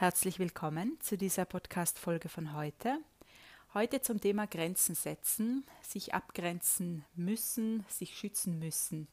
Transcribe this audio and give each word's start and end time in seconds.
Herzlich 0.00 0.38
willkommen 0.38 0.96
zu 1.00 1.18
dieser 1.18 1.44
Podcast-Folge 1.44 2.30
von 2.30 2.54
heute. 2.54 2.96
Heute 3.74 4.00
zum 4.00 4.18
Thema 4.18 4.46
Grenzen 4.46 4.94
setzen, 4.94 5.62
sich 5.82 6.14
abgrenzen 6.14 7.04
müssen, 7.16 7.84
sich 7.86 8.16
schützen 8.16 8.58
müssen. 8.58 9.08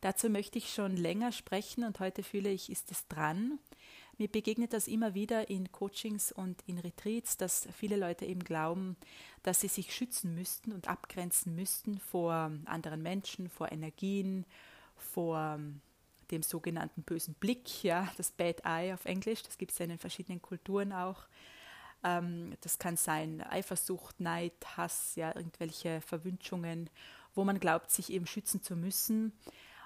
Dazu 0.00 0.30
möchte 0.30 0.58
ich 0.58 0.72
schon 0.72 0.96
länger 0.96 1.32
sprechen 1.32 1.82
und 1.82 1.98
heute 1.98 2.22
fühle 2.22 2.48
ich, 2.48 2.70
ist 2.70 2.92
es 2.92 3.08
dran. 3.08 3.58
Mir 4.18 4.28
begegnet 4.28 4.72
das 4.72 4.86
immer 4.86 5.14
wieder 5.14 5.50
in 5.50 5.72
Coachings 5.72 6.30
und 6.30 6.62
in 6.64 6.78
Retreats, 6.78 7.36
dass 7.36 7.66
viele 7.76 7.96
Leute 7.96 8.24
eben 8.24 8.44
glauben, 8.44 8.96
dass 9.42 9.62
sie 9.62 9.66
sich 9.66 9.92
schützen 9.92 10.36
müssten 10.36 10.70
und 10.70 10.86
abgrenzen 10.86 11.56
müssten 11.56 11.98
vor 11.98 12.52
anderen 12.66 13.02
Menschen, 13.02 13.48
vor 13.48 13.72
Energien, 13.72 14.46
vor 14.94 15.58
dem 16.30 16.42
sogenannten 16.42 17.02
bösen 17.02 17.34
Blick, 17.34 17.82
ja, 17.82 18.08
das 18.16 18.30
Bad 18.30 18.64
Eye 18.64 18.94
auf 18.94 19.04
Englisch, 19.04 19.42
das 19.42 19.58
gibt 19.58 19.72
es 19.72 19.78
ja 19.78 19.84
in 19.84 19.90
den 19.90 19.98
verschiedenen 19.98 20.40
Kulturen 20.40 20.92
auch. 20.92 21.24
Ähm, 22.04 22.54
das 22.62 22.78
kann 22.78 22.96
sein 22.96 23.42
Eifersucht, 23.42 24.20
Neid, 24.20 24.54
Hass, 24.76 25.16
ja, 25.16 25.34
irgendwelche 25.34 26.00
Verwünschungen, 26.00 26.90
wo 27.34 27.44
man 27.44 27.60
glaubt, 27.60 27.90
sich 27.90 28.10
eben 28.12 28.26
schützen 28.26 28.62
zu 28.62 28.76
müssen. 28.76 29.32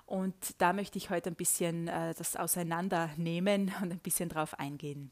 Und 0.07 0.35
da 0.59 0.73
möchte 0.73 0.99
ich 0.99 1.11
heute 1.11 1.31
ein 1.31 1.35
bisschen 1.35 1.89
äh, 1.89 2.15
das 2.15 2.37
auseinandernehmen 2.37 3.73
und 3.83 3.93
ein 3.93 3.99
bisschen 3.99 4.29
drauf 4.29 4.59
eingehen. 4.59 5.11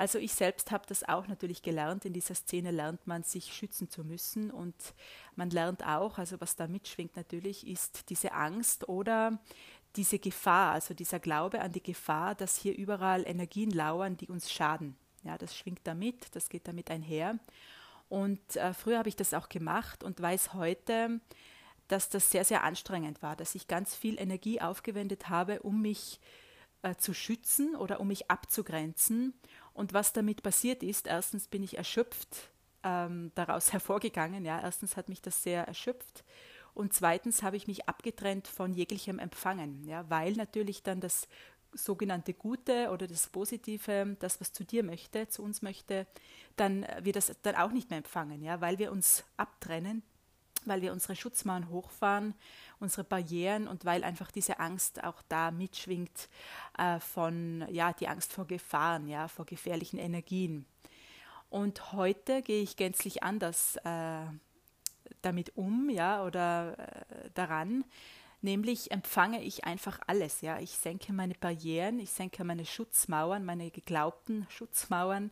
Also 0.00 0.18
ich 0.18 0.32
selbst 0.32 0.70
habe 0.70 0.86
das 0.86 1.06
auch 1.06 1.26
natürlich 1.28 1.60
gelernt. 1.60 2.06
In 2.06 2.14
dieser 2.14 2.34
Szene 2.34 2.70
lernt 2.70 3.06
man, 3.06 3.22
sich 3.22 3.52
schützen 3.52 3.90
zu 3.90 4.02
müssen. 4.02 4.50
Und 4.50 4.74
man 5.36 5.50
lernt 5.50 5.84
auch, 5.84 6.16
also 6.16 6.40
was 6.40 6.56
da 6.56 6.68
mitschwingt 6.68 7.16
natürlich, 7.16 7.66
ist 7.66 8.08
diese 8.08 8.32
Angst 8.32 8.88
oder 8.88 9.38
diese 9.96 10.18
Gefahr, 10.18 10.72
also 10.72 10.94
dieser 10.94 11.18
Glaube 11.18 11.60
an 11.60 11.72
die 11.72 11.82
Gefahr, 11.82 12.34
dass 12.34 12.56
hier 12.56 12.76
überall 12.76 13.26
Energien 13.26 13.70
lauern, 13.70 14.16
die 14.16 14.28
uns 14.28 14.50
schaden. 14.50 14.96
Ja, 15.22 15.36
das 15.36 15.56
schwingt 15.56 15.80
damit, 15.84 16.34
das 16.34 16.48
geht 16.48 16.68
damit 16.68 16.90
einher. 16.90 17.38
Und 18.08 18.56
äh, 18.56 18.72
früher 18.72 18.98
habe 18.98 19.08
ich 19.08 19.16
das 19.16 19.34
auch 19.34 19.48
gemacht 19.48 20.02
und 20.02 20.20
weiß 20.20 20.54
heute, 20.54 21.20
dass 21.88 22.08
das 22.08 22.30
sehr, 22.30 22.44
sehr 22.44 22.64
anstrengend 22.64 23.22
war, 23.22 23.36
dass 23.36 23.54
ich 23.54 23.66
ganz 23.66 23.94
viel 23.94 24.18
Energie 24.18 24.60
aufgewendet 24.60 25.28
habe, 25.28 25.60
um 25.60 25.82
mich 25.82 26.20
äh, 26.82 26.94
zu 26.96 27.12
schützen 27.12 27.76
oder 27.76 28.00
um 28.00 28.08
mich 28.08 28.30
abzugrenzen. 28.30 29.34
Und 29.74 29.92
was 29.92 30.12
damit 30.12 30.42
passiert 30.42 30.82
ist, 30.82 31.06
erstens 31.06 31.48
bin 31.48 31.62
ich 31.62 31.76
erschöpft 31.76 32.50
ähm, 32.82 33.32
daraus 33.34 33.72
hervorgegangen. 33.72 34.44
Ja, 34.44 34.60
erstens 34.60 34.96
hat 34.96 35.08
mich 35.08 35.20
das 35.20 35.42
sehr 35.42 35.66
erschöpft 35.66 36.24
und 36.74 36.92
zweitens 36.92 37.42
habe 37.42 37.56
ich 37.56 37.66
mich 37.66 37.88
abgetrennt 37.88 38.48
von 38.48 38.72
jeglichem 38.74 39.18
Empfangen, 39.18 39.84
ja, 39.84 40.08
weil 40.08 40.32
natürlich 40.32 40.82
dann 40.82 41.00
das 41.00 41.28
sogenannte 41.72 42.34
Gute 42.34 42.90
oder 42.90 43.06
das 43.06 43.28
Positive, 43.28 44.16
das, 44.18 44.40
was 44.40 44.52
zu 44.52 44.64
dir 44.64 44.82
möchte, 44.82 45.28
zu 45.28 45.42
uns 45.42 45.62
möchte, 45.62 46.06
dann 46.56 46.86
wir 47.02 47.12
das 47.12 47.32
dann 47.42 47.54
auch 47.54 47.70
nicht 47.70 47.90
mehr 47.90 47.98
empfangen, 47.98 48.42
ja, 48.42 48.60
weil 48.60 48.78
wir 48.78 48.92
uns 48.92 49.24
abtrennen, 49.36 50.02
weil 50.64 50.82
wir 50.82 50.92
unsere 50.92 51.16
Schutzmauern 51.16 51.68
hochfahren, 51.68 52.34
unsere 52.80 53.04
Barrieren 53.04 53.68
und 53.68 53.84
weil 53.84 54.04
einfach 54.04 54.30
diese 54.30 54.58
Angst 54.58 55.02
auch 55.04 55.22
da 55.28 55.50
mitschwingt 55.50 56.28
äh, 56.78 56.98
von, 57.00 57.64
ja, 57.70 57.92
die 57.92 58.08
Angst 58.08 58.32
vor 58.32 58.46
Gefahren, 58.46 59.06
ja, 59.08 59.28
vor 59.28 59.46
gefährlichen 59.46 59.98
Energien. 59.98 60.66
Und 61.48 61.92
heute 61.92 62.42
gehe 62.42 62.62
ich 62.62 62.76
gänzlich 62.76 63.22
anders 63.22 63.76
äh, 63.84 64.26
damit 65.22 65.56
um, 65.56 65.90
ja, 65.90 66.24
oder 66.24 66.78
äh, 66.78 67.30
daran. 67.34 67.84
Nämlich 68.42 68.90
empfange 68.90 69.42
ich 69.42 69.64
einfach 69.64 70.00
alles, 70.06 70.40
ja. 70.40 70.58
Ich 70.60 70.70
senke 70.70 71.12
meine 71.12 71.34
Barrieren, 71.34 71.98
ich 71.98 72.10
senke 72.10 72.42
meine 72.42 72.64
Schutzmauern, 72.64 73.44
meine 73.44 73.70
geglaubten 73.70 74.46
Schutzmauern 74.48 75.30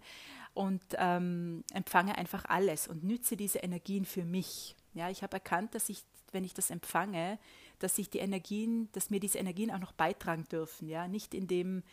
und 0.53 0.83
ähm, 0.97 1.65
empfange 1.73 2.19
einfach 2.19 2.45
alles 2.47 2.87
und 2.87 3.05
nütze 3.05 3.37
diese 3.37 3.61
Energien 3.61 4.05
für 4.05 4.25
mich. 4.25 4.77
Ja, 4.93 5.09
ich 5.09 5.23
habe 5.23 5.35
erkannt, 5.35 5.75
dass 5.75 5.89
ich, 5.89 6.03
wenn 6.33 6.45
ich 6.45 6.53
das 6.53 6.71
empfange, 6.71 7.39
dass 7.79 7.97
ich 7.97 8.11
die 8.11 8.19
Energien, 8.19 8.91
dass 8.93 9.09
mir 9.09 9.21
diese 9.21 9.39
Energien 9.39 9.71
auch 9.71 9.79
noch 9.79 9.93
beitragen 9.93 10.47
dürfen, 10.51 10.89
ja, 10.89 11.09
nicht 11.09 11.33
indem 11.33 11.85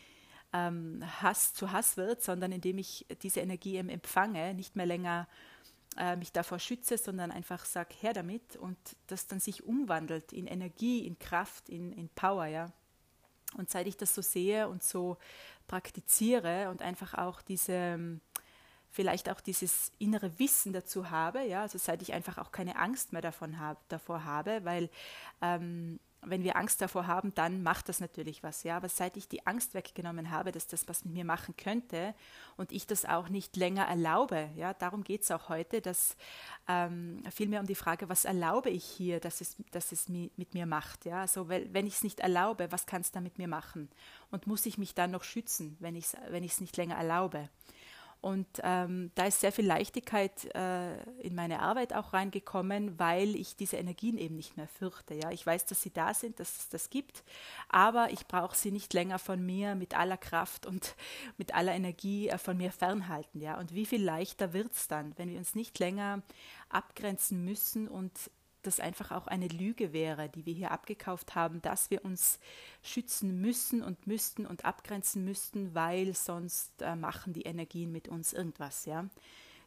ähm, 0.52 1.04
Hass 1.22 1.54
zu 1.54 1.72
Hass 1.72 1.96
wird, 1.96 2.24
sondern 2.24 2.52
indem 2.52 2.78
ich 2.78 3.06
diese 3.22 3.40
Energie 3.40 3.78
eben 3.78 3.90
empfange, 3.90 4.54
nicht 4.54 4.76
mehr 4.76 4.86
länger 4.86 5.28
mich 6.18 6.32
davor 6.32 6.60
schütze, 6.60 6.98
sondern 6.98 7.32
einfach 7.32 7.66
sage, 7.66 7.96
her 8.02 8.14
damit 8.14 8.56
und 8.56 8.78
das 9.08 9.28
dann 9.28 9.40
sich 9.40 9.64
umwandelt 9.64 10.34
in 10.34 10.48
Energie, 10.48 11.06
in 11.06 11.18
Kraft, 11.20 11.70
in, 11.70 11.92
in 11.94 12.10
Power, 12.10 12.46
ja. 12.46 12.68
Und 13.58 13.70
seit 13.70 13.88
ich 13.88 13.96
das 13.96 14.14
so 14.14 14.22
sehe 14.22 14.68
und 14.68 14.84
so 14.84 15.18
praktiziere 15.68 16.70
und 16.70 16.82
einfach 16.82 17.14
auch 17.14 17.42
diese, 17.42 18.20
vielleicht 18.96 19.30
auch 19.30 19.42
dieses 19.42 19.92
innere 20.00 20.40
Wissen 20.40 20.72
dazu 20.72 21.10
habe, 21.10 21.44
ja, 21.44 21.64
also 21.64 21.78
seit 21.78 22.02
ich 22.02 22.14
einfach 22.14 22.38
auch 22.38 22.54
keine 22.54 22.78
Angst 22.78 23.12
mehr 23.12 23.22
davon 23.22 23.60
hab, 23.60 23.88
davor 23.90 24.24
habe, 24.24 24.62
weil 24.64 24.90
ähm, 25.42 26.00
wenn 26.22 26.44
wir 26.44 26.56
Angst 26.56 26.82
davor 26.82 27.06
haben, 27.06 27.36
dann 27.36 27.62
macht 27.62 27.90
das 27.90 28.00
natürlich 28.00 28.42
was, 28.42 28.64
ja. 28.64 28.78
Aber 28.78 28.88
seit 28.88 29.18
ich 29.18 29.28
die 29.28 29.46
Angst 29.46 29.74
weggenommen 29.74 30.32
habe, 30.32 30.54
dass 30.54 30.66
das 30.66 30.88
was 30.88 31.04
mit 31.04 31.14
mir 31.14 31.26
machen 31.26 31.58
könnte 31.58 32.16
und 32.56 32.72
ich 32.72 32.88
das 32.88 33.04
auch 33.04 33.28
nicht 33.28 33.58
länger 33.58 33.84
erlaube, 33.84 34.50
ja, 34.56 34.74
darum 34.74 35.04
geht 35.04 35.24
es 35.24 35.30
auch 35.30 35.50
heute, 35.50 35.82
dass 35.82 36.16
ähm, 36.70 37.22
vielmehr 37.30 37.60
um 37.60 37.68
die 37.68 37.76
Frage, 37.76 38.08
was 38.08 38.24
erlaube 38.24 38.70
ich 38.70 38.86
hier, 38.86 39.20
dass 39.20 39.42
es, 39.42 39.58
dass 39.72 39.92
es 39.92 40.08
mit 40.08 40.54
mir 40.54 40.66
macht, 40.66 41.04
ja. 41.04 41.20
Also 41.20 41.50
wenn 41.50 41.86
ich 41.86 41.96
es 41.96 42.04
nicht 42.04 42.22
erlaube, 42.22 42.72
was 42.72 42.86
kann 42.86 43.02
es 43.02 43.12
dann 43.12 43.24
mit 43.24 43.40
mir 43.40 43.50
machen? 43.50 43.90
Und 44.32 44.48
muss 44.48 44.66
ich 44.66 44.78
mich 44.78 44.96
dann 44.96 45.12
noch 45.12 45.24
schützen, 45.24 45.76
wenn 45.82 45.96
ich 45.96 46.06
es 46.06 46.18
wenn 46.30 46.44
nicht 46.44 46.78
länger 46.78 46.96
erlaube? 46.96 47.50
Und 48.26 48.48
ähm, 48.64 49.12
da 49.14 49.26
ist 49.26 49.42
sehr 49.42 49.52
viel 49.52 49.68
Leichtigkeit 49.68 50.46
äh, 50.56 51.00
in 51.20 51.36
meine 51.36 51.60
Arbeit 51.60 51.94
auch 51.94 52.12
reingekommen, 52.12 52.98
weil 52.98 53.36
ich 53.36 53.56
diese 53.56 53.78
Energien 53.78 54.18
eben 54.18 54.36
nicht 54.36 54.58
mehr 54.58 54.68
fürchte. 54.68 55.14
Ja, 55.14 55.30
ich 55.30 55.46
weiß, 55.46 55.66
dass 55.66 55.84
sie 55.84 55.94
da 55.94 56.12
sind, 56.12 56.40
dass 56.40 56.58
es 56.58 56.70
das 56.70 56.90
gibt, 56.90 57.24
aber 57.70 58.10
ich 58.10 58.26
brauche 58.26 58.56
sie 58.56 58.72
nicht 58.72 58.96
länger 58.96 59.20
von 59.20 59.46
mir 59.46 59.76
mit 59.76 59.96
aller 59.96 60.18
Kraft 60.18 60.66
und 60.66 60.96
mit 61.38 61.54
aller 61.54 61.76
Energie 61.76 62.30
äh, 62.30 62.40
von 62.40 62.58
mir 62.58 62.72
fernhalten. 62.72 63.42
Ja, 63.42 63.60
und 63.60 63.76
wie 63.76 63.86
viel 63.86 64.04
leichter 64.04 64.54
wird 64.54 64.74
es 64.74 64.88
dann, 64.88 65.14
wenn 65.18 65.30
wir 65.30 65.38
uns 65.38 65.54
nicht 65.54 65.78
länger 65.78 66.24
abgrenzen 66.70 67.46
müssen 67.46 67.88
und 67.88 68.32
das 68.66 68.80
einfach 68.80 69.12
auch 69.12 69.28
eine 69.28 69.48
Lüge 69.48 69.94
wäre, 69.94 70.30
die 70.30 70.46
wir 70.46 70.54
hier 70.54 70.72
abgekauft 70.72 71.36
haben, 71.36 71.62
dass 71.62 71.90
wir 71.90 72.04
uns 72.04 72.40
schützen 72.84 73.42
müssen 73.42 73.82
und 73.82 74.08
müssten 74.08 74.46
und 74.46 74.66
abgrenzen 74.66 75.24
müssten, 75.24 75.74
weil 75.76 76.14
sonst 76.14 76.82
äh, 76.82 76.96
machen 76.96 77.34
die 77.34 77.44
Energien 77.44 77.92
mit 77.92 78.08
uns 78.08 78.34
irgendwas, 78.34 78.86
ja. 78.86 79.06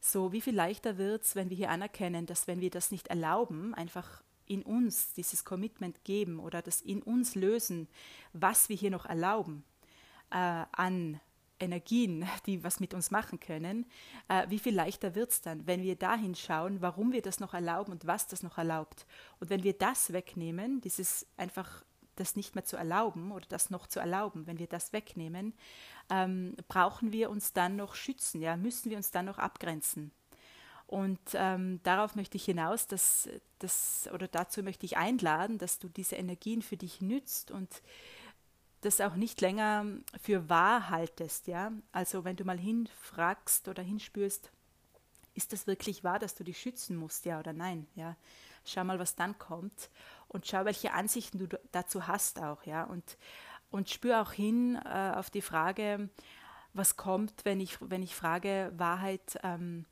So, 0.01 0.33
wie 0.33 0.41
viel 0.41 0.55
leichter 0.55 0.97
wird 0.97 1.25
es, 1.25 1.35
wenn 1.35 1.51
wir 1.51 1.57
hier 1.57 1.71
anerkennen, 1.71 2.27
dass 2.27 2.47
wenn 2.47 2.61
wir 2.61 2.71
das 2.71 2.93
nicht 2.93 3.09
erlauben, 3.09 3.75
einfach 3.75 4.23
in 4.47 4.63
uns 4.63 5.13
dieses 5.13 5.45
Commitment 5.45 6.05
geben 6.05 6.39
oder 6.39 6.63
das 6.63 6.81
in 6.81 7.03
uns 7.03 7.35
lösen, 7.35 7.89
was 8.33 8.69
wir 8.69 8.77
hier 8.77 8.91
noch 8.91 9.07
erlauben 9.07 9.65
äh, 10.31 10.65
an 10.73 11.21
Energien, 11.61 12.27
die 12.47 12.63
was 12.65 12.81
mit 12.81 12.95
uns 12.95 13.11
machen 13.11 13.41
können, 13.41 13.87
äh, 14.29 14.49
wie 14.49 14.59
viel 14.59 14.75
leichter 14.75 15.15
wird 15.15 15.31
es 15.31 15.41
dann, 15.41 15.67
wenn 15.67 15.83
wir 15.83 15.97
dahin 15.97 16.35
schauen, 16.35 16.81
warum 16.81 17.13
wir 17.13 17.23
das 17.23 17.41
noch 17.41 17.55
erlauben 17.55 17.93
und 17.93 18.07
was 18.07 18.27
das 18.27 18.43
noch 18.43 18.59
erlaubt. 18.59 19.07
Und 19.41 19.51
wenn 19.51 19.63
wir 19.63 19.73
das 19.73 20.13
wegnehmen, 20.13 20.81
dieses 20.81 21.27
einfach 21.37 21.85
das 22.17 22.37
nicht 22.37 22.55
mehr 22.55 22.65
zu 22.65 22.77
erlauben 22.77 23.33
oder 23.33 23.47
das 23.49 23.71
noch 23.71 23.87
zu 23.87 24.01
erlauben, 24.01 24.47
wenn 24.47 24.59
wir 24.59 24.67
das 24.67 24.93
wegnehmen, 24.93 25.55
ähm, 26.11 26.57
brauchen 26.67 27.13
wir 27.13 27.31
uns 27.31 27.53
dann 27.53 27.77
noch 27.77 27.95
schützen, 27.95 28.41
ja, 28.41 28.57
müssen 28.57 28.91
wir 28.91 28.97
uns 28.97 29.11
dann 29.11 29.27
noch 29.27 29.39
abgrenzen. 29.39 30.11
Und 30.89 31.21
ähm, 31.35 31.81
darauf 31.83 32.15
möchte 32.15 32.39
ich 32.39 32.47
hinaus, 32.47 32.87
dass, 32.87 33.29
dass, 33.59 34.09
oder 34.13 34.27
dazu 34.27 34.63
möchte 34.63 34.87
ich 34.87 34.97
einladen, 34.97 35.59
dass 35.59 35.79
du 35.79 35.89
diese 35.89 36.17
Energien 36.17 36.63
für 36.63 36.79
dich 36.79 37.03
nützt 37.03 37.51
und 37.51 37.83
das 38.81 39.01
auch 39.01 39.15
nicht 39.15 39.41
länger 39.41 39.85
für 40.21 40.49
wahr 40.49 40.91
haltest, 40.91 41.47
ja. 41.47 41.73
Also 41.93 42.25
wenn 42.25 42.37
du 42.37 42.45
mal 42.45 42.59
hinfragst 42.59 43.69
oder 43.69 43.83
hinspürst, 43.83 44.51
ist 45.35 45.53
das 45.53 45.67
wirklich 45.67 46.05
wahr, 46.05 46.19
dass 46.19 46.35
du 46.35 46.45
dich 46.45 46.59
schützen 46.61 46.97
musst, 46.97 47.25
ja 47.25 47.39
oder 47.39 47.53
nein, 47.53 47.87
ja. 47.95 48.17
Schau 48.65 48.85
mal, 48.85 48.99
was 48.99 49.15
dann 49.15 49.39
kommt 49.39 49.89
und 50.29 50.47
schau, 50.47 50.65
welche 50.65 50.93
Ansichten 50.93 51.39
du 51.39 51.59
dazu 51.73 52.07
hast 52.07 52.41
auch, 52.41 52.65
ja. 52.65 52.85
Und, 52.85 53.17
und 53.71 53.89
spür 53.89 54.21
auch 54.23 54.33
hin 54.33 54.77
äh, 54.85 55.13
auf 55.15 55.31
die 55.31 55.43
Frage, 55.43 56.09
was 56.75 56.97
kommt, 56.97 57.45
wenn 57.45 57.61
ich, 57.61 57.79
wenn 57.81 58.03
ich 58.03 58.15
frage, 58.15 58.73
Wahrheit, 58.77 59.39
ähm, 59.43 59.87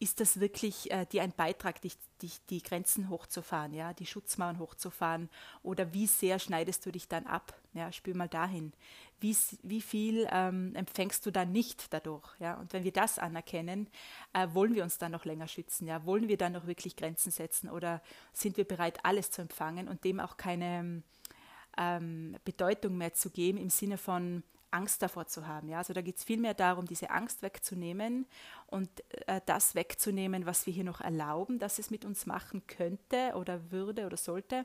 ist 0.00 0.18
das 0.18 0.40
wirklich 0.40 0.90
äh, 0.90 1.04
dir 1.04 1.22
ein 1.22 1.32
Beitrag, 1.32 1.82
dich, 1.82 1.96
dich, 2.22 2.40
die 2.48 2.62
Grenzen 2.62 3.10
hochzufahren, 3.10 3.74
ja, 3.74 3.92
die 3.92 4.06
Schutzmauern 4.06 4.58
hochzufahren? 4.58 5.28
Oder 5.62 5.92
wie 5.92 6.06
sehr 6.06 6.38
schneidest 6.38 6.86
du 6.86 6.90
dich 6.90 7.06
dann 7.06 7.26
ab? 7.26 7.54
Ja, 7.74 7.92
spür 7.92 8.16
mal 8.16 8.28
dahin. 8.28 8.72
Wie, 9.20 9.36
wie 9.62 9.82
viel 9.82 10.26
ähm, 10.32 10.74
empfängst 10.74 11.24
du 11.26 11.30
dann 11.30 11.52
nicht 11.52 11.92
dadurch? 11.92 12.26
Ja? 12.38 12.54
Und 12.54 12.72
wenn 12.72 12.82
wir 12.82 12.92
das 12.92 13.18
anerkennen, 13.18 13.88
äh, 14.32 14.48
wollen 14.52 14.74
wir 14.74 14.84
uns 14.84 14.96
dann 14.96 15.12
noch 15.12 15.26
länger 15.26 15.46
schützen? 15.46 15.86
Ja? 15.86 16.06
Wollen 16.06 16.28
wir 16.28 16.38
dann 16.38 16.52
noch 16.52 16.66
wirklich 16.66 16.96
Grenzen 16.96 17.30
setzen? 17.30 17.68
Oder 17.68 18.00
sind 18.32 18.56
wir 18.56 18.64
bereit, 18.64 19.04
alles 19.04 19.30
zu 19.30 19.42
empfangen 19.42 19.86
und 19.86 20.04
dem 20.04 20.18
auch 20.18 20.38
keine 20.38 21.02
ähm, 21.76 22.36
Bedeutung 22.46 22.96
mehr 22.96 23.12
zu 23.12 23.28
geben 23.28 23.58
im 23.58 23.70
Sinne 23.70 23.98
von 23.98 24.42
Angst 24.70 25.02
davor 25.02 25.26
zu 25.26 25.46
haben. 25.46 25.68
Ja? 25.68 25.78
Also 25.78 25.92
da 25.92 26.02
geht 26.02 26.16
es 26.16 26.24
vielmehr 26.24 26.54
darum, 26.54 26.86
diese 26.86 27.10
Angst 27.10 27.42
wegzunehmen 27.42 28.26
und 28.66 28.88
äh, 29.26 29.40
das 29.46 29.74
wegzunehmen, 29.74 30.46
was 30.46 30.66
wir 30.66 30.72
hier 30.72 30.84
noch 30.84 31.00
erlauben, 31.00 31.58
dass 31.58 31.78
es 31.78 31.90
mit 31.90 32.04
uns 32.04 32.26
machen 32.26 32.66
könnte 32.66 33.32
oder 33.34 33.70
würde 33.70 34.06
oder 34.06 34.16
sollte. 34.16 34.64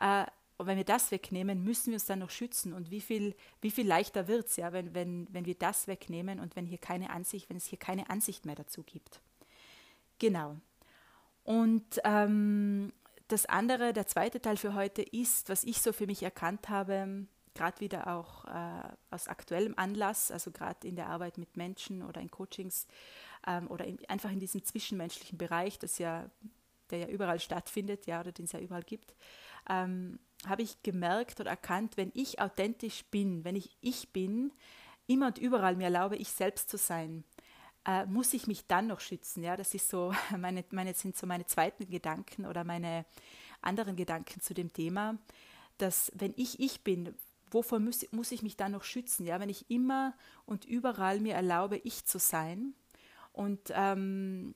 Äh, 0.00 0.26
und 0.58 0.66
wenn 0.66 0.76
wir 0.76 0.84
das 0.84 1.12
wegnehmen, 1.12 1.62
müssen 1.62 1.88
wir 1.88 1.94
uns 1.94 2.06
dann 2.06 2.18
noch 2.18 2.30
schützen. 2.30 2.72
Und 2.72 2.90
wie 2.90 3.00
viel, 3.00 3.36
wie 3.60 3.70
viel 3.70 3.86
leichter 3.86 4.26
wird 4.26 4.48
es, 4.48 4.56
ja, 4.56 4.72
wenn, 4.72 4.92
wenn, 4.92 5.28
wenn 5.32 5.46
wir 5.46 5.54
das 5.54 5.86
wegnehmen 5.86 6.40
und 6.40 6.56
wenn 6.56 6.66
hier 6.66 6.78
keine 6.78 7.10
Ansicht, 7.10 7.48
wenn 7.48 7.56
es 7.56 7.66
hier 7.66 7.78
keine 7.78 8.10
Ansicht 8.10 8.44
mehr 8.44 8.56
dazu 8.56 8.82
gibt. 8.82 9.20
Genau. 10.18 10.56
Und 11.44 12.00
ähm, 12.02 12.92
das 13.28 13.46
andere, 13.46 13.92
der 13.92 14.08
zweite 14.08 14.40
Teil 14.40 14.56
für 14.56 14.74
heute 14.74 15.02
ist, 15.02 15.48
was 15.48 15.62
ich 15.62 15.80
so 15.80 15.92
für 15.92 16.06
mich 16.06 16.22
erkannt 16.24 16.68
habe, 16.68 17.26
gerade 17.58 17.80
wieder 17.80 18.06
auch 18.06 18.44
äh, 18.44 18.88
aus 19.10 19.28
aktuellem 19.28 19.74
Anlass, 19.76 20.30
also 20.30 20.50
gerade 20.50 20.86
in 20.86 20.96
der 20.96 21.08
Arbeit 21.08 21.38
mit 21.38 21.56
Menschen 21.56 22.02
oder 22.02 22.20
in 22.20 22.30
Coachings 22.30 22.86
ähm, 23.46 23.68
oder 23.68 23.84
in, 23.84 23.98
einfach 24.08 24.30
in 24.30 24.40
diesem 24.40 24.64
zwischenmenschlichen 24.64 25.36
Bereich, 25.36 25.78
das 25.78 25.98
ja, 25.98 26.30
der 26.90 27.00
ja 27.00 27.08
überall 27.08 27.40
stattfindet, 27.40 28.06
ja, 28.06 28.20
oder 28.20 28.32
den 28.32 28.44
es 28.44 28.52
ja 28.52 28.60
überall 28.60 28.84
gibt, 28.84 29.14
ähm, 29.68 30.20
habe 30.46 30.62
ich 30.62 30.82
gemerkt 30.82 31.40
oder 31.40 31.50
erkannt, 31.50 31.96
wenn 31.96 32.12
ich 32.14 32.40
authentisch 32.40 33.04
bin, 33.06 33.44
wenn 33.44 33.56
ich 33.56 33.76
ich 33.80 34.12
bin, 34.12 34.52
immer 35.08 35.26
und 35.26 35.38
überall 35.38 35.74
mir 35.74 35.84
erlaube, 35.84 36.16
ich 36.16 36.30
selbst 36.30 36.70
zu 36.70 36.78
sein, 36.78 37.24
äh, 37.84 38.06
muss 38.06 38.34
ich 38.34 38.46
mich 38.46 38.66
dann 38.66 38.86
noch 38.86 39.00
schützen? 39.00 39.42
Ja, 39.42 39.56
das 39.56 39.74
ist 39.74 39.88
so, 39.88 40.14
meine, 40.38 40.64
meine 40.70 40.94
sind 40.94 41.16
so 41.16 41.26
meine 41.26 41.46
zweiten 41.46 41.90
Gedanken 41.90 42.46
oder 42.46 42.62
meine 42.62 43.04
anderen 43.62 43.96
Gedanken 43.96 44.40
zu 44.40 44.54
dem 44.54 44.72
Thema, 44.72 45.18
dass 45.78 46.12
wenn 46.14 46.34
ich 46.36 46.60
ich 46.60 46.82
bin, 46.82 47.14
wovor 47.50 47.78
muss, 47.80 48.06
muss 48.12 48.32
ich 48.32 48.42
mich 48.42 48.56
dann 48.56 48.72
noch 48.72 48.84
schützen? 48.84 49.26
Ja, 49.26 49.40
wenn 49.40 49.48
ich 49.48 49.70
immer 49.70 50.14
und 50.46 50.64
überall 50.64 51.20
mir 51.20 51.34
erlaube, 51.34 51.78
ich 51.78 52.04
zu 52.04 52.18
sein 52.18 52.74
und 53.32 53.72
ähm, 53.74 54.54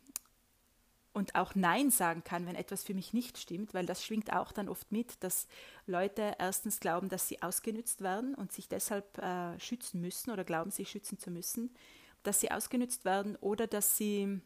und 1.13 1.35
auch 1.35 1.55
Nein 1.55 1.91
sagen 1.91 2.25
kann, 2.25 2.47
wenn 2.47 2.55
etwas 2.57 2.85
für 2.85 2.95
mich 2.95 3.13
nicht 3.13 3.37
stimmt, 3.37 3.75
weil 3.75 3.87
das 3.87 4.05
schwingt 4.05 4.33
auch 4.33 4.51
dann 4.51 4.69
oft 4.69 4.91
mit, 4.93 5.23
dass 5.23 5.47
Leute 5.87 6.37
erstens 6.39 6.81
glauben, 6.81 7.09
dass 7.09 7.29
sie 7.29 7.43
ausgenützt 7.43 8.01
werden 8.01 8.35
und 8.35 8.53
sich 8.53 8.69
deshalb 8.69 9.19
äh, 9.19 9.59
schützen 9.61 10.01
müssen 10.01 10.31
oder 10.31 10.45
glauben, 10.45 10.71
sich 10.71 10.89
schützen 10.89 11.19
zu 11.19 11.31
müssen, 11.31 11.75
dass 12.23 12.41
sie 12.41 12.51
ausgenützt 12.51 13.05
werden 13.05 13.37
oder 13.37 13.67
dass 13.67 13.97
sie 13.97 14.41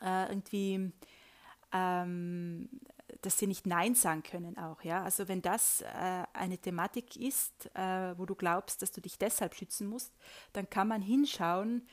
äh, 0.00 0.28
irgendwie, 0.28 0.92
ähm, 1.72 2.68
dass 3.24 3.38
sie 3.38 3.46
nicht 3.46 3.66
Nein 3.66 3.94
sagen 3.94 4.22
können 4.22 4.58
auch. 4.58 4.82
Ja? 4.82 5.02
Also 5.02 5.28
wenn 5.28 5.42
das 5.42 5.80
äh, 5.80 6.24
eine 6.32 6.58
Thematik 6.58 7.16
ist, 7.16 7.70
äh, 7.74 8.18
wo 8.18 8.26
du 8.26 8.34
glaubst, 8.34 8.82
dass 8.82 8.92
du 8.92 9.00
dich 9.00 9.18
deshalb 9.18 9.54
schützen 9.54 9.86
musst, 9.88 10.12
dann 10.52 10.68
kann 10.68 10.88
man 10.88 11.00
hinschauen, 11.00 11.86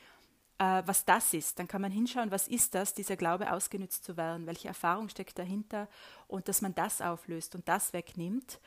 äh, 0.58 0.82
was 0.84 1.04
das 1.04 1.32
ist. 1.32 1.58
Dann 1.58 1.68
kann 1.68 1.80
man 1.80 1.90
hinschauen, 1.90 2.30
was 2.30 2.48
ist 2.48 2.74
das, 2.74 2.94
dieser 2.94 3.16
Glaube 3.16 3.52
ausgenützt 3.52 4.04
zu 4.04 4.16
werden, 4.16 4.46
welche 4.46 4.68
Erfahrung 4.68 5.08
steckt 5.08 5.38
dahinter 5.38 5.88
und 6.28 6.48
dass 6.48 6.60
man 6.60 6.74
das 6.74 7.00
auflöst 7.00 7.54
und 7.54 7.68
das 7.68 7.92
wegnimmt. 7.92 8.60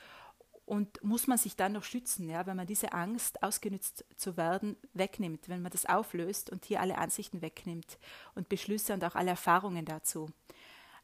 Und 0.66 1.04
muss 1.04 1.28
man 1.28 1.38
sich 1.38 1.56
dann 1.56 1.74
noch 1.74 1.84
schützen, 1.84 2.28
ja, 2.28 2.48
wenn 2.48 2.58
man 2.58 2.66
diese 2.66 2.92
Angst, 2.92 3.44
ausgenützt 3.44 4.04
zu 4.16 4.36
werden, 4.36 4.76
wegnimmt, 4.94 5.48
wenn 5.48 5.62
man 5.62 5.72
das 5.72 5.86
auflöst 5.86 6.50
und 6.50 6.66
hier 6.66 6.82
alle 6.82 6.98
Ansichten 6.98 7.44
wegnimmt 7.44 8.00
und 8.34 8.50
Beschlüsse 8.50 8.96
und 8.96 9.04
auch 9.06 9.14
alle 9.14 9.30
Erfahrungen 9.30 9.86
dazu, 9.86 10.28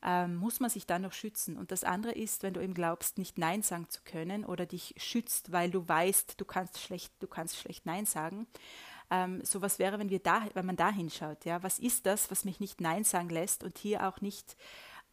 ähm, 0.03 0.35
muss 0.35 0.59
man 0.59 0.69
sich 0.69 0.85
dann 0.85 1.03
noch 1.03 1.13
schützen. 1.13 1.57
Und 1.57 1.71
das 1.71 1.83
andere 1.83 2.13
ist, 2.13 2.43
wenn 2.43 2.53
du 2.53 2.61
eben 2.61 2.73
glaubst, 2.73 3.17
nicht 3.17 3.37
Nein 3.37 3.61
sagen 3.61 3.89
zu 3.89 4.01
können 4.03 4.45
oder 4.45 4.65
dich 4.65 4.95
schützt, 4.97 5.51
weil 5.51 5.69
du 5.69 5.87
weißt, 5.87 6.39
du 6.39 6.45
kannst 6.45 6.79
schlecht, 6.79 7.13
du 7.19 7.27
kannst 7.27 7.57
schlecht 7.57 7.85
Nein 7.85 8.05
sagen, 8.05 8.47
ähm, 9.11 9.43
so 9.43 9.61
was 9.61 9.77
wäre, 9.77 9.99
wenn 9.99 10.09
wir 10.09 10.19
da, 10.19 10.43
wenn 10.53 10.65
man 10.65 10.77
da 10.77 10.89
hinschaut, 10.89 11.45
ja, 11.45 11.61
was 11.61 11.79
ist 11.79 12.05
das, 12.05 12.31
was 12.31 12.45
mich 12.45 12.59
nicht 12.59 12.81
Nein 12.81 13.03
sagen 13.03 13.29
lässt 13.29 13.63
und 13.63 13.77
hier 13.77 14.07
auch 14.07 14.21
nicht 14.21 14.55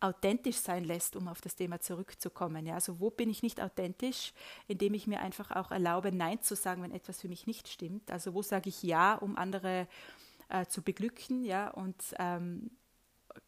authentisch 0.01 0.57
sein 0.57 0.85
lässt, 0.85 1.17
um 1.17 1.27
auf 1.27 1.41
das 1.41 1.57
Thema 1.57 1.81
zurückzukommen. 1.81 2.65
Ja, 2.67 2.75
also 2.75 3.01
wo 3.01 3.11
bin 3.11 3.29
ich 3.29 3.43
nicht 3.43 3.61
authentisch, 3.61 4.33
indem 4.69 4.95
ich 4.95 5.07
mir 5.09 5.21
einfach 5.21 5.51
auch 5.51 5.73
erlaube, 5.73 6.13
Nein 6.13 6.41
zu 6.41 6.55
sagen, 6.55 6.83
wenn 6.83 6.93
etwas 6.93 7.21
für 7.21 7.29
mich 7.29 7.47
nicht 7.47 7.69
stimmt. 7.69 8.11
Also 8.11 8.33
wo 8.33 8.43
sage 8.43 8.69
ich 8.69 8.83
Ja, 8.83 9.15
um 9.15 9.37
andere 9.37 9.89
äh, 10.49 10.67
zu 10.67 10.83
beglücken, 10.83 11.45
ja, 11.45 11.69
und 11.69 12.01
ähm, 12.19 12.71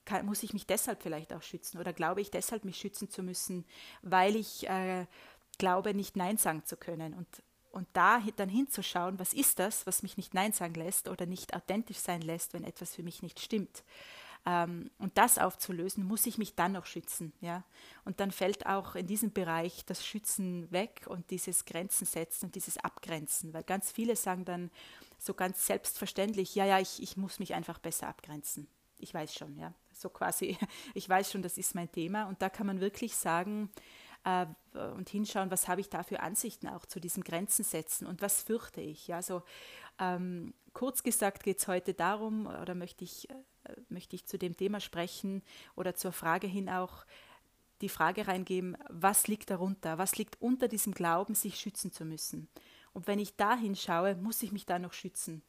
kann, 0.05 0.27
muss 0.27 0.43
ich 0.43 0.53
mich 0.53 0.67
deshalb 0.67 1.03
vielleicht 1.03 1.33
auch 1.33 1.43
schützen 1.43 1.79
oder 1.79 1.93
glaube 1.93 2.21
ich 2.21 2.31
deshalb, 2.31 2.65
mich 2.65 2.77
schützen 2.77 3.11
zu 3.11 3.23
müssen, 3.23 3.65
weil 4.03 4.37
ich 4.37 4.69
äh, 4.69 5.07
glaube, 5.59 5.95
nicht 5.95 6.17
Nein 6.17 6.37
sagen 6.37 6.65
zu 6.65 6.77
können. 6.77 7.15
Und 7.15 7.29
und 7.73 7.87
da 7.93 8.21
dann 8.37 8.49
hinzuschauen, 8.49 9.19
was 9.19 9.33
ist 9.33 9.59
das, 9.59 9.87
was 9.87 10.03
mich 10.03 10.17
nicht 10.17 10.35
Nein 10.35 10.53
sagen 10.53 10.75
lässt 10.75 11.09
oder 11.09 11.27
nicht 11.27 11.55
authentisch 11.55 11.99
sein 11.99 12.21
lässt, 12.21 12.53
wenn 12.53 12.65
etwas 12.65 12.97
für 12.97 13.03
mich 13.03 13.23
nicht 13.23 13.39
stimmt. 13.39 13.85
Ähm, 14.47 14.91
und 14.99 15.19
das 15.19 15.39
aufzulösen, 15.39 16.05
muss 16.05 16.27
ich 16.27 16.39
mich 16.39 16.55
dann 16.55 16.73
noch 16.73 16.87
schützen. 16.87 17.33
Ja? 17.41 17.63
Und 18.05 18.21
dann 18.21 18.31
fällt 18.31 18.67
auch 18.67 18.95
in 18.95 19.07
diesem 19.07 19.33
Bereich 19.33 19.85
das 19.85 20.05
Schützen 20.05 20.71
weg 20.73 21.05
und 21.07 21.31
dieses 21.31 21.65
Grenzen 21.65 22.07
setzen 22.07 22.47
und 22.47 22.55
dieses 22.55 22.79
Abgrenzen, 22.79 23.53
weil 23.53 23.63
ganz 23.63 23.93
viele 23.93 24.17
sagen 24.17 24.45
dann 24.45 24.71
so 25.19 25.35
ganz 25.35 25.67
selbstverständlich, 25.67 26.55
ja, 26.55 26.65
ja, 26.65 26.81
ich, 26.81 27.03
ich 27.03 27.17
muss 27.17 27.39
mich 27.39 27.55
einfach 27.55 27.79
besser 27.79 28.09
abgrenzen. 28.09 28.67
Ich 29.01 29.13
weiß 29.15 29.35
schon, 29.35 29.57
ja. 29.57 29.73
So 29.93 30.09
quasi, 30.09 30.57
ich 30.95 31.09
weiß 31.09 31.33
schon, 31.33 31.43
das 31.43 31.59
ist 31.59 31.75
mein 31.75 31.91
Thema. 31.91 32.25
Und 32.25 32.43
da 32.43 32.49
kann 32.49 32.67
man 32.67 32.81
wirklich 32.81 33.17
sagen, 33.17 33.71
äh, 34.25 34.47
und 34.75 35.09
hinschauen, 35.09 35.51
was 35.51 35.69
habe 35.69 35.81
ich 35.81 35.89
da 35.89 36.03
für 36.03 36.21
Ansichten 36.21 36.69
auch 36.69 36.87
zu 36.87 37.01
diesen 37.01 37.25
Grenzen 37.25 37.65
setzen 37.65 38.07
und 38.07 38.23
was 38.23 38.43
fürchte 38.43 38.81
ich. 38.81 39.09
Ja, 39.09 39.23
so 39.23 39.43
ähm, 39.99 40.55
kurz 40.73 41.03
gesagt 41.03 41.43
geht 41.43 41.59
es 41.59 41.69
heute 41.69 41.95
darum, 41.95 42.47
oder 42.47 42.75
möchte 42.75 43.05
ich, 43.05 43.29
äh, 43.31 43.35
möchte 43.89 44.17
ich 44.17 44.27
zu 44.27 44.39
dem 44.39 44.57
Thema 44.57 44.81
sprechen 44.81 45.43
oder 45.75 45.95
zur 45.95 46.13
Frage 46.13 46.47
hin 46.47 46.69
auch 46.69 47.05
die 47.81 47.89
Frage 47.89 48.29
reingeben, 48.29 48.77
was 48.91 49.27
liegt 49.27 49.51
darunter, 49.51 49.97
was 49.97 50.17
liegt 50.17 50.41
unter 50.43 50.69
diesem 50.69 50.93
Glauben, 50.93 51.35
sich 51.35 51.59
schützen 51.59 51.93
zu 51.93 52.05
müssen. 52.05 52.49
Und 52.93 53.07
wenn 53.07 53.19
ich 53.19 53.37
da 53.37 53.57
hinschaue, 53.57 54.17
muss 54.17 54.43
ich 54.43 54.53
mich 54.53 54.67
da 54.67 54.79
noch 54.79 54.93
schützen? 54.93 55.43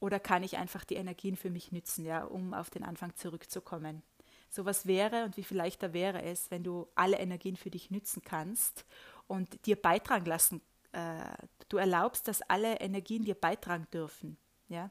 Oder 0.00 0.18
kann 0.18 0.42
ich 0.42 0.56
einfach 0.56 0.84
die 0.84 0.96
Energien 0.96 1.36
für 1.36 1.50
mich 1.50 1.72
nützen, 1.72 2.04
ja, 2.04 2.24
um 2.24 2.54
auf 2.54 2.70
den 2.70 2.82
Anfang 2.82 3.14
zurückzukommen? 3.16 4.02
sowas 4.50 4.86
wäre 4.86 5.24
und 5.24 5.36
wie 5.36 5.44
viel 5.44 5.56
leichter 5.56 5.92
wäre 5.92 6.22
es, 6.22 6.50
wenn 6.50 6.64
du 6.64 6.88
alle 6.94 7.18
Energien 7.18 7.56
für 7.56 7.70
dich 7.70 7.90
nützen 7.90 8.22
kannst 8.22 8.84
und 9.26 9.64
dir 9.66 9.76
beitragen 9.76 10.26
lassen. 10.26 10.60
Äh, 10.92 11.20
du 11.68 11.76
erlaubst, 11.76 12.26
dass 12.28 12.42
alle 12.42 12.80
Energien 12.80 13.24
dir 13.24 13.36
beitragen 13.36 13.86
dürfen. 13.92 14.36
Ja? 14.68 14.90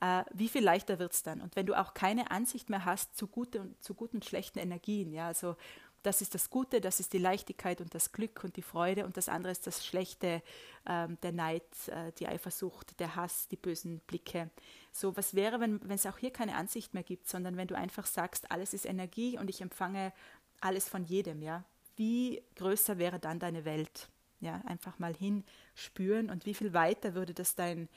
Äh, 0.00 0.24
wie 0.34 0.48
viel 0.48 0.62
leichter 0.62 0.98
wird 0.98 1.12
es 1.12 1.22
dann? 1.22 1.40
Und 1.40 1.56
wenn 1.56 1.66
du 1.66 1.78
auch 1.78 1.94
keine 1.94 2.30
Ansicht 2.30 2.68
mehr 2.68 2.84
hast 2.84 3.16
zu, 3.16 3.26
gute, 3.26 3.74
zu 3.80 3.94
guten 3.94 4.18
und 4.18 4.24
schlechten 4.24 4.58
Energien, 4.58 5.12
ja, 5.12 5.26
also 5.26 5.56
das 6.02 6.22
ist 6.22 6.34
das 6.34 6.50
Gute, 6.50 6.80
das 6.80 7.00
ist 7.00 7.12
die 7.12 7.18
Leichtigkeit 7.18 7.80
und 7.80 7.94
das 7.94 8.12
Glück 8.12 8.42
und 8.44 8.56
die 8.56 8.62
Freude 8.62 9.04
und 9.04 9.16
das 9.16 9.28
andere 9.28 9.52
ist 9.52 9.66
das 9.66 9.84
Schlechte, 9.84 10.42
ähm, 10.86 11.18
der 11.22 11.32
Neid, 11.32 11.62
äh, 11.88 12.12
die 12.18 12.26
Eifersucht, 12.26 12.98
der 13.00 13.16
Hass, 13.16 13.48
die 13.48 13.56
bösen 13.56 14.00
Blicke. 14.06 14.50
So, 14.92 15.16
was 15.16 15.34
wäre, 15.34 15.60
wenn, 15.60 15.80
es 15.90 16.06
auch 16.06 16.18
hier 16.18 16.32
keine 16.32 16.56
Ansicht 16.56 16.94
mehr 16.94 17.02
gibt, 17.02 17.28
sondern 17.28 17.56
wenn 17.56 17.68
du 17.68 17.76
einfach 17.76 18.06
sagst, 18.06 18.50
alles 18.50 18.72
ist 18.74 18.86
Energie 18.86 19.38
und 19.38 19.50
ich 19.50 19.60
empfange 19.60 20.12
alles 20.60 20.88
von 20.88 21.04
jedem, 21.04 21.42
ja? 21.42 21.64
Wie 21.96 22.42
größer 22.56 22.98
wäre 22.98 23.18
dann 23.18 23.38
deine 23.38 23.64
Welt? 23.64 24.08
Ja, 24.40 24.62
einfach 24.64 24.98
mal 24.98 25.14
hinspüren 25.14 26.30
und 26.30 26.46
wie 26.46 26.54
viel 26.54 26.72
weiter 26.72 27.14
würde 27.14 27.34
das 27.34 27.56
dein, 27.56 27.90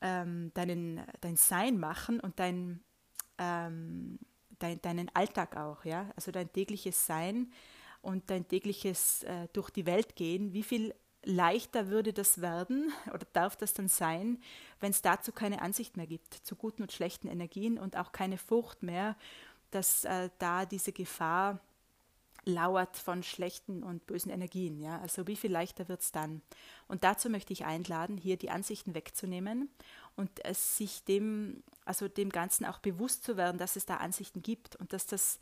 ähm, 0.00 0.50
deinen, 0.54 1.00
dein 1.20 1.36
Sein 1.36 1.78
machen 1.78 2.18
und 2.18 2.40
dein, 2.40 2.80
ähm, 3.38 4.18
dein, 4.60 4.80
deinen 4.80 5.10
Alltag 5.14 5.56
auch, 5.56 5.84
ja, 5.84 6.08
also 6.16 6.30
dein 6.30 6.52
tägliches 6.52 7.06
Sein 7.06 7.52
und 8.02 8.30
dein 8.30 8.46
tägliches 8.46 9.24
äh, 9.24 9.48
durch 9.52 9.70
die 9.70 9.86
Welt 9.86 10.16
gehen, 10.16 10.52
wie 10.52 10.62
viel 10.62 10.94
leichter 11.24 11.88
würde 11.88 12.12
das 12.12 12.40
werden 12.40 12.92
oder 13.14 13.26
darf 13.32 13.56
das 13.56 13.74
dann 13.74 13.88
sein, 13.88 14.38
wenn 14.80 14.90
es 14.90 15.02
dazu 15.02 15.32
keine 15.32 15.62
Ansicht 15.62 15.96
mehr 15.96 16.06
gibt, 16.06 16.34
zu 16.34 16.56
guten 16.56 16.82
und 16.82 16.92
schlechten 16.92 17.28
Energien 17.28 17.78
und 17.78 17.96
auch 17.96 18.12
keine 18.12 18.38
Furcht 18.38 18.82
mehr, 18.82 19.16
dass 19.70 20.04
äh, 20.04 20.30
da 20.38 20.66
diese 20.66 20.92
Gefahr 20.92 21.60
lauert 22.44 22.96
von 22.96 23.22
schlechten 23.22 23.82
und 23.82 24.06
bösen 24.06 24.30
Energien. 24.30 24.80
Ja? 24.80 24.98
Also 25.00 25.26
wie 25.26 25.36
viel 25.36 25.52
leichter 25.52 25.88
wird 25.88 26.00
es 26.00 26.12
dann? 26.12 26.40
Und 26.88 27.04
dazu 27.04 27.28
möchte 27.28 27.52
ich 27.52 27.64
einladen, 27.64 28.16
hier 28.16 28.36
die 28.36 28.50
Ansichten 28.50 28.94
wegzunehmen 28.94 29.68
und 30.16 30.44
es 30.44 30.76
sich 30.76 31.04
dem, 31.04 31.62
also 31.90 32.06
dem 32.06 32.30
Ganzen 32.30 32.64
auch 32.64 32.78
bewusst 32.78 33.24
zu 33.24 33.36
werden, 33.36 33.58
dass 33.58 33.74
es 33.74 33.84
da 33.84 33.96
Ansichten 33.96 34.42
gibt 34.42 34.76
und 34.76 34.92
dass 34.92 35.06
das 35.06 35.40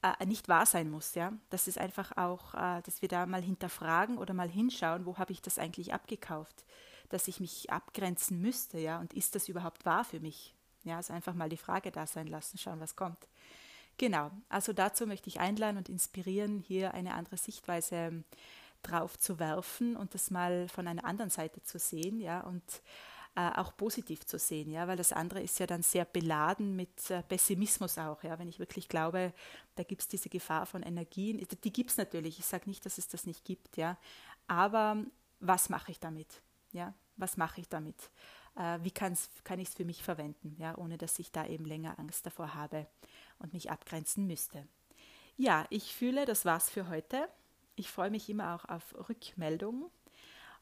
äh, 0.00 0.24
nicht 0.24 0.48
wahr 0.48 0.64
sein 0.64 0.90
muss, 0.90 1.14
ja. 1.14 1.34
Das 1.50 1.68
ist 1.68 1.76
einfach 1.76 2.16
auch, 2.16 2.54
äh, 2.54 2.80
dass 2.80 3.02
wir 3.02 3.08
da 3.10 3.26
mal 3.26 3.42
hinterfragen 3.42 4.16
oder 4.16 4.32
mal 4.32 4.48
hinschauen, 4.48 5.04
wo 5.04 5.18
habe 5.18 5.32
ich 5.32 5.42
das 5.42 5.58
eigentlich 5.58 5.92
abgekauft, 5.92 6.64
dass 7.10 7.28
ich 7.28 7.38
mich 7.38 7.70
abgrenzen 7.70 8.40
müsste, 8.40 8.78
ja, 8.78 8.98
und 8.98 9.12
ist 9.12 9.34
das 9.34 9.50
überhaupt 9.50 9.84
wahr 9.84 10.04
für 10.04 10.20
mich? 10.20 10.54
Ja, 10.84 10.96
also 10.96 11.12
einfach 11.12 11.34
mal 11.34 11.50
die 11.50 11.58
Frage 11.58 11.90
da 11.90 12.06
sein 12.06 12.28
lassen, 12.28 12.56
schauen, 12.56 12.80
was 12.80 12.96
kommt. 12.96 13.28
Genau, 13.98 14.30
also 14.48 14.72
dazu 14.72 15.06
möchte 15.06 15.28
ich 15.28 15.38
einladen 15.38 15.76
und 15.76 15.90
inspirieren, 15.90 16.60
hier 16.60 16.94
eine 16.94 17.12
andere 17.12 17.36
Sichtweise 17.36 18.24
drauf 18.82 19.18
zu 19.18 19.38
werfen 19.38 19.96
und 19.96 20.14
das 20.14 20.30
mal 20.30 20.66
von 20.68 20.88
einer 20.88 21.04
anderen 21.04 21.30
Seite 21.30 21.62
zu 21.62 21.78
sehen, 21.78 22.20
ja, 22.20 22.40
und 22.40 22.62
äh, 23.36 23.50
auch 23.56 23.76
positiv 23.76 24.26
zu 24.26 24.38
sehen, 24.38 24.70
ja, 24.70 24.88
weil 24.88 24.96
das 24.96 25.12
andere 25.12 25.40
ist 25.40 25.58
ja 25.60 25.66
dann 25.66 25.82
sehr 25.82 26.04
beladen 26.04 26.74
mit 26.74 27.10
äh, 27.10 27.22
Pessimismus 27.22 27.96
auch, 27.96 28.22
ja, 28.24 28.38
wenn 28.38 28.48
ich 28.48 28.58
wirklich 28.58 28.88
glaube, 28.88 29.32
da 29.76 29.84
gibt 29.84 30.02
es 30.02 30.08
diese 30.08 30.28
Gefahr 30.28 30.66
von 30.66 30.82
Energien, 30.82 31.40
die 31.62 31.72
gibt 31.72 31.90
es 31.90 31.96
natürlich, 31.96 32.40
ich 32.40 32.46
sage 32.46 32.68
nicht, 32.68 32.84
dass 32.84 32.98
es 32.98 33.06
das 33.08 33.26
nicht 33.26 33.44
gibt, 33.44 33.76
ja, 33.76 33.96
aber 34.48 35.04
was 35.38 35.68
mache 35.68 35.92
ich 35.92 36.00
damit, 36.00 36.42
ja, 36.72 36.92
was 37.16 37.36
mache 37.36 37.60
ich 37.60 37.68
damit, 37.68 38.10
äh, 38.56 38.78
wie 38.82 38.90
kann's, 38.90 39.30
kann 39.44 39.60
ich 39.60 39.68
es 39.68 39.74
für 39.74 39.84
mich 39.84 40.02
verwenden, 40.02 40.56
ja, 40.58 40.76
ohne 40.76 40.98
dass 40.98 41.18
ich 41.20 41.30
da 41.30 41.46
eben 41.46 41.64
länger 41.64 41.98
Angst 42.00 42.26
davor 42.26 42.54
habe 42.54 42.88
und 43.38 43.52
mich 43.52 43.70
abgrenzen 43.70 44.26
müsste. 44.26 44.66
Ja, 45.36 45.66
ich 45.70 45.94
fühle, 45.94 46.26
das 46.26 46.44
war's 46.44 46.68
für 46.68 46.88
heute. 46.88 47.28
Ich 47.76 47.90
freue 47.90 48.10
mich 48.10 48.28
immer 48.28 48.56
auch 48.56 48.64
auf 48.68 49.08
Rückmeldungen 49.08 49.88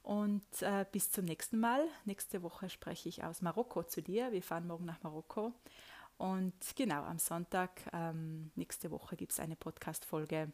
und 0.08 0.62
äh, 0.62 0.86
bis 0.90 1.12
zum 1.12 1.26
nächsten 1.26 1.60
Mal. 1.60 1.86
Nächste 2.06 2.42
Woche 2.42 2.70
spreche 2.70 3.10
ich 3.10 3.24
aus 3.24 3.42
Marokko 3.42 3.82
zu 3.82 4.00
dir. 4.00 4.32
Wir 4.32 4.42
fahren 4.42 4.66
morgen 4.66 4.86
nach 4.86 5.02
Marokko. 5.02 5.52
Und 6.16 6.54
genau, 6.76 7.02
am 7.02 7.18
Sonntag 7.18 7.82
ähm, 7.92 8.50
nächste 8.54 8.90
Woche 8.90 9.16
gibt 9.16 9.32
es 9.32 9.38
eine 9.38 9.54
Podcast-Folge 9.54 10.50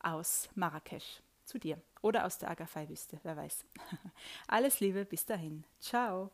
aus 0.00 0.48
Marrakesch 0.54 1.20
zu 1.44 1.58
dir 1.58 1.82
oder 2.00 2.24
aus 2.24 2.38
der 2.38 2.50
Agafei-Wüste, 2.50 3.20
wer 3.24 3.36
weiß. 3.36 3.66
Alles 4.48 4.80
Liebe, 4.80 5.04
bis 5.04 5.26
dahin. 5.26 5.64
Ciao. 5.80 6.30